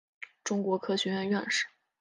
[0.43, 1.67] 中国科学院院士。